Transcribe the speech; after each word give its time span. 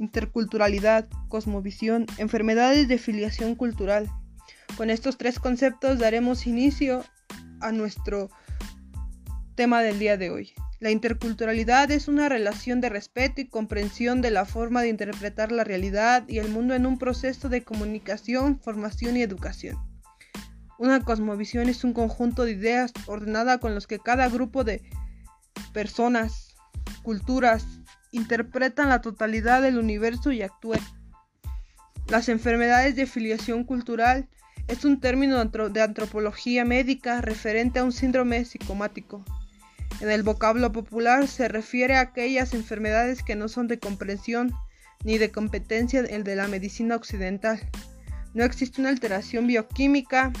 interculturalidad, 0.00 1.06
cosmovisión, 1.28 2.06
enfermedades 2.16 2.88
de 2.88 2.98
filiación 2.98 3.54
cultural. 3.54 4.10
Con 4.76 4.88
estos 4.88 5.18
tres 5.18 5.38
conceptos 5.38 5.98
daremos 5.98 6.46
inicio 6.46 7.04
a 7.60 7.70
nuestro 7.70 8.30
tema 9.54 9.82
del 9.82 9.98
día 9.98 10.16
de 10.16 10.30
hoy. 10.30 10.54
La 10.80 10.90
interculturalidad 10.90 11.90
es 11.90 12.08
una 12.08 12.30
relación 12.30 12.80
de 12.80 12.88
respeto 12.88 13.42
y 13.42 13.48
comprensión 13.48 14.22
de 14.22 14.30
la 14.30 14.46
forma 14.46 14.80
de 14.80 14.88
interpretar 14.88 15.52
la 15.52 15.64
realidad 15.64 16.24
y 16.26 16.38
el 16.38 16.48
mundo 16.48 16.74
en 16.74 16.86
un 16.86 16.98
proceso 16.98 17.50
de 17.50 17.62
comunicación, 17.62 18.58
formación 18.58 19.18
y 19.18 19.22
educación. 19.22 19.76
Una 20.78 21.04
cosmovisión 21.04 21.68
es 21.68 21.84
un 21.84 21.92
conjunto 21.92 22.46
de 22.46 22.52
ideas 22.52 22.94
ordenada 23.04 23.58
con 23.58 23.74
los 23.74 23.86
que 23.86 23.98
cada 23.98 24.30
grupo 24.30 24.64
de 24.64 24.82
personas, 25.74 26.54
culturas, 27.02 27.66
interpretan 28.12 28.88
la 28.88 29.00
totalidad 29.00 29.62
del 29.62 29.78
universo 29.78 30.32
y 30.32 30.42
actúan. 30.42 30.80
Las 32.08 32.28
enfermedades 32.28 32.96
de 32.96 33.06
filiación 33.06 33.64
cultural 33.64 34.28
es 34.68 34.84
un 34.84 35.00
término 35.00 35.44
de 35.44 35.82
antropología 35.82 36.64
médica 36.64 37.20
referente 37.20 37.78
a 37.78 37.84
un 37.84 37.92
síndrome 37.92 38.44
psicomático 38.44 39.24
en 40.00 40.10
el 40.10 40.22
vocablo 40.22 40.72
popular 40.72 41.28
se 41.28 41.48
refiere 41.48 41.96
a 41.96 42.00
aquellas 42.00 42.54
enfermedades 42.54 43.22
que 43.22 43.36
no 43.36 43.48
son 43.48 43.68
de 43.68 43.78
comprensión 43.78 44.54
ni 45.04 45.18
de 45.18 45.30
competencia 45.30 46.02
de 46.02 46.36
la 46.36 46.48
medicina 46.48 46.96
occidental. 46.96 47.60
No 48.32 48.44
existe 48.44 48.80
una 48.80 48.88
alteración 48.88 49.46
bioquímica, 49.46 50.32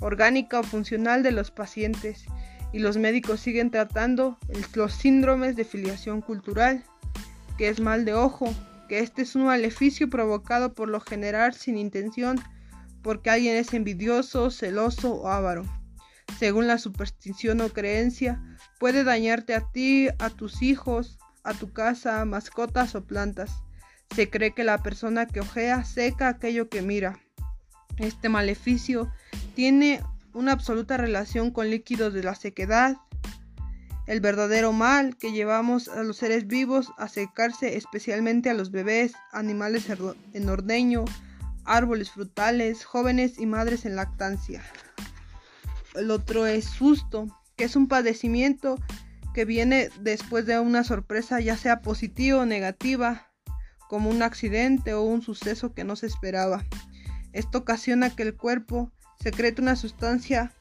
orgánica 0.00 0.58
o 0.58 0.64
funcional 0.64 1.22
de 1.22 1.30
los 1.30 1.52
pacientes 1.52 2.24
y 2.72 2.80
los 2.80 2.96
médicos 2.96 3.40
siguen 3.40 3.70
tratando 3.70 4.36
los 4.74 4.92
síndromes 4.92 5.54
de 5.54 5.64
filiación 5.64 6.20
cultural, 6.20 6.82
que 7.58 7.68
es 7.68 7.80
mal 7.80 8.06
de 8.06 8.14
ojo, 8.14 8.54
que 8.88 9.00
este 9.00 9.20
es 9.20 9.34
un 9.34 9.44
maleficio 9.44 10.08
provocado 10.08 10.72
por 10.72 10.88
lo 10.88 11.00
general 11.00 11.52
sin 11.52 11.76
intención, 11.76 12.40
porque 13.02 13.28
alguien 13.28 13.56
es 13.56 13.74
envidioso, 13.74 14.50
celoso 14.50 15.14
o 15.14 15.28
avaro. 15.28 15.64
Según 16.38 16.66
la 16.66 16.78
superstición 16.78 17.60
o 17.60 17.68
creencia, 17.68 18.40
Puede 18.78 19.02
dañarte 19.02 19.54
a 19.54 19.60
ti, 19.60 20.08
a 20.20 20.30
tus 20.30 20.62
hijos, 20.62 21.18
a 21.42 21.52
tu 21.52 21.72
casa, 21.72 22.24
mascotas 22.24 22.94
o 22.94 23.04
plantas. 23.04 23.50
Se 24.14 24.30
cree 24.30 24.54
que 24.54 24.62
la 24.62 24.82
persona 24.84 25.26
que 25.26 25.40
ojea 25.40 25.84
seca 25.84 26.28
aquello 26.28 26.68
que 26.68 26.80
mira. 26.80 27.18
Este 27.96 28.28
maleficio 28.28 29.12
tiene 29.56 30.00
una 30.32 30.52
absoluta 30.52 30.96
relación 30.96 31.50
con 31.50 31.70
líquidos 31.70 32.14
de 32.14 32.22
la 32.22 32.36
sequedad, 32.36 32.96
el 34.08 34.22
verdadero 34.22 34.72
mal 34.72 35.18
que 35.18 35.32
llevamos 35.32 35.86
a 35.88 36.02
los 36.02 36.16
seres 36.16 36.46
vivos 36.46 36.90
a 36.96 37.08
secarse, 37.08 37.76
especialmente 37.76 38.48
a 38.48 38.54
los 38.54 38.70
bebés, 38.70 39.12
animales 39.32 39.86
en 40.32 40.48
ordeño, 40.48 41.04
árboles 41.66 42.10
frutales, 42.10 42.86
jóvenes 42.86 43.38
y 43.38 43.44
madres 43.44 43.84
en 43.84 43.96
lactancia. 43.96 44.64
El 45.94 46.10
otro 46.10 46.46
es 46.46 46.64
susto 46.64 47.26
que 47.56 47.64
es 47.64 47.76
un 47.76 47.86
padecimiento 47.86 48.78
que 49.34 49.44
viene 49.44 49.90
después 50.00 50.46
de 50.46 50.58
una 50.58 50.84
sorpresa 50.84 51.40
ya 51.40 51.58
sea 51.58 51.82
positiva 51.82 52.38
o 52.38 52.46
negativa, 52.46 53.30
como 53.90 54.08
un 54.08 54.22
accidente 54.22 54.94
o 54.94 55.02
un 55.02 55.20
suceso 55.20 55.74
que 55.74 55.84
no 55.84 55.96
se 55.96 56.06
esperaba. 56.06 56.64
Esto 57.34 57.58
ocasiona 57.58 58.16
que 58.16 58.22
el 58.22 58.34
cuerpo 58.34 58.90
secrete 59.20 59.60
una 59.60 59.76
sustancia 59.76 60.54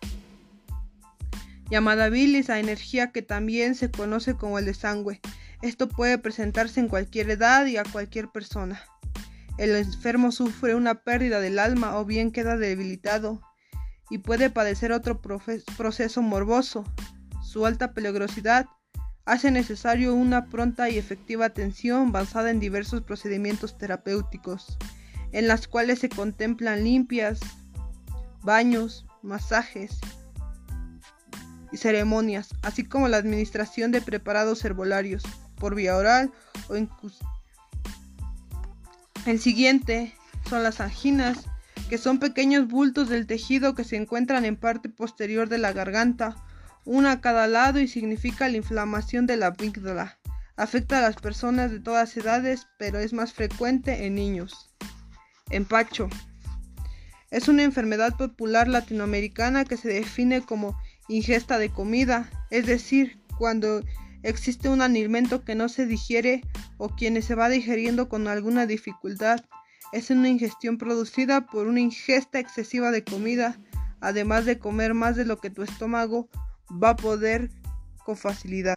llamada 1.70 2.10
bilis, 2.10 2.50
a 2.50 2.60
energía 2.60 3.12
que 3.12 3.22
también 3.22 3.76
se 3.76 3.92
conoce 3.92 4.36
como 4.36 4.60
el 4.60 4.66
desangüe. 4.66 5.22
Esto 5.62 5.88
puede 5.88 6.18
presentarse 6.18 6.80
en 6.80 6.88
cualquier 6.88 7.30
edad 7.30 7.66
y 7.66 7.78
a 7.78 7.84
cualquier 7.84 8.30
persona. 8.30 8.82
El 9.58 9.76
enfermo 9.76 10.32
sufre 10.32 10.76
una 10.76 10.95
pérdida 11.04 11.39
del 11.39 11.60
alma 11.60 11.98
o 11.98 12.05
bien 12.05 12.32
queda 12.32 12.58
debilitado 12.58 13.42
y 14.10 14.20
puede 14.20 14.50
padecer 14.50 14.92
otro 14.92 15.20
proceso 15.20 16.22
morboso. 16.22 16.86
Su 17.44 17.66
alta 17.66 17.94
peligrosidad 17.94 18.67
hace 19.26 19.52
necesario 19.52 20.14
una 20.14 20.45
pronta 20.45 20.89
y 20.89 20.98
efectiva 20.98 21.45
atención 21.45 22.11
basada 22.11 22.52
en 22.52 22.60
diversos 22.60 23.02
procedimientos 23.02 23.78
terapéuticos, 23.78 24.78
en 25.32 25.48
las 25.48 25.67
cuales 25.67 25.99
se 25.99 26.08
contemplan 26.08 26.84
limpias, 26.84 27.39
baños, 28.44 29.05
masajes 29.23 29.99
y 31.72 31.78
ceremonias, 31.78 32.50
así 32.61 32.83
como 32.83 33.08
la 33.08 33.17
administración 33.17 33.92
de 33.92 34.02
preparados 34.02 34.64
herbolarios 34.64 35.23
por 35.55 35.76
vía 35.76 35.95
oral 35.95 36.32
o 36.70 36.76
El 39.26 39.39
siguiente 39.39 40.14
son 40.50 40.64
las 40.64 40.80
anginas, 40.80 41.45
que 41.89 41.98
son 41.98 42.20
pequeños 42.20 42.67
bultos 42.67 43.10
del 43.10 43.28
tejido 43.28 43.76
que 43.76 43.83
se 43.83 43.95
encuentran 43.95 44.45
en 44.45 44.55
parte 44.55 44.89
posterior 44.89 45.50
de 45.50 45.58
la 45.58 45.73
garganta, 45.73 46.36
una 46.86 47.14
a 47.14 47.22
cada 47.22 47.48
lado 47.48 47.80
y 47.80 47.88
significa 47.88 48.48
la 48.48 48.58
inflamación 48.58 49.26
de 49.26 49.38
la 49.38 49.48
amígdala. 49.48 50.17
Afecta 50.55 50.99
a 50.99 51.02
las 51.02 51.17
personas 51.17 51.70
de 51.72 51.80
todas 51.80 52.16
edades, 52.17 52.67
pero 52.80 52.99
es 52.99 53.14
más 53.14 53.34
frecuente 53.34 54.05
en 54.05 54.16
niños. 54.16 54.73
Empacho. 55.49 56.10
Es 57.30 57.48
una 57.48 57.64
enfermedad 57.64 58.16
popular 58.16 58.67
latinoamericana 58.67 59.66
que 59.66 59.78
se 59.78 59.89
define 59.89 60.42
como 60.42 60.80
ingesta 61.08 61.58
de 61.58 61.70
comida, 61.70 62.30
es 62.50 62.66
decir, 62.66 63.20
cuando 63.38 63.82
existe 64.23 64.70
un 64.70 64.82
alimento 64.82 65.44
que 65.44 65.56
no 65.56 65.70
se 65.70 65.86
digiere 65.86 66.42
o 66.78 66.90
quien 66.90 67.22
se 67.22 67.36
va 67.36 67.50
digeriendo 67.50 68.10
con 68.10 68.28
alguna 68.28 68.66
dificultad 68.66 69.42
es 69.94 70.10
una 70.10 70.30
ingestión 70.30 70.78
producida 70.78 71.46
por 71.46 71.67
una 71.67 71.80
ingesta 71.80 72.40
excesiva 72.40 72.92
de 72.92 73.04
comida, 73.04 73.58
además 74.02 74.46
de 74.46 74.60
comer 74.60 74.94
más 74.94 75.16
de 75.16 75.26
lo 75.26 75.38
que 75.38 75.50
tu 75.50 75.64
estómago 75.64 76.30
va 76.72 76.92
a 76.92 76.96
poder 76.96 77.50
con 78.04 78.17
facilidad. 78.17 78.76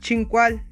Chincual. 0.00 0.66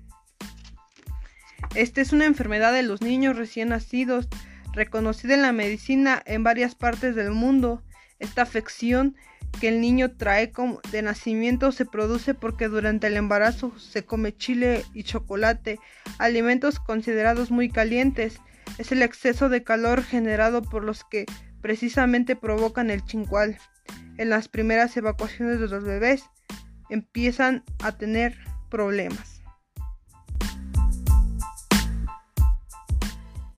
Esta 1.74 2.00
es 2.00 2.12
una 2.12 2.24
enfermedad 2.24 2.72
de 2.72 2.82
los 2.82 3.02
niños 3.02 3.36
recién 3.36 3.68
nacidos, 3.68 4.28
reconocida 4.72 5.34
en 5.34 5.42
la 5.42 5.52
medicina 5.52 6.22
en 6.26 6.42
varias 6.42 6.74
partes 6.74 7.14
del 7.14 7.30
mundo. 7.30 7.82
Esta 8.18 8.42
afección 8.42 9.16
que 9.60 9.68
el 9.68 9.80
niño 9.80 10.12
trae 10.12 10.52
de 10.90 11.02
nacimiento 11.02 11.72
se 11.72 11.84
produce 11.84 12.34
porque 12.34 12.68
durante 12.68 13.06
el 13.06 13.16
embarazo 13.16 13.76
se 13.78 14.04
come 14.04 14.36
chile 14.36 14.84
y 14.92 15.04
chocolate, 15.04 15.78
alimentos 16.18 16.80
considerados 16.80 17.50
muy 17.50 17.70
calientes, 17.70 18.38
es 18.76 18.92
el 18.92 19.02
exceso 19.02 19.48
de 19.48 19.64
calor 19.64 20.02
generado 20.02 20.62
por 20.62 20.84
los 20.84 21.04
que 21.04 21.26
precisamente 21.60 22.36
provocan 22.36 22.90
el 22.90 23.04
chincual. 23.04 23.58
En 24.16 24.30
las 24.30 24.48
primeras 24.48 24.96
evacuaciones 24.96 25.60
de 25.60 25.68
los 25.68 25.84
bebés 25.84 26.24
empiezan 26.90 27.64
a 27.82 27.92
tener 27.92 28.36
problemas. 28.68 29.37